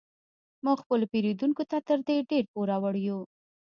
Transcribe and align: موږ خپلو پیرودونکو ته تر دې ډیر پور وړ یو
موږ 0.65 0.77
خپلو 0.83 1.05
پیرودونکو 1.11 1.63
ته 1.71 1.77
تر 1.87 1.99
دې 2.07 2.17
ډیر 2.29 2.43
پور 2.53 2.69
وړ 2.83 2.95
یو 3.07 3.19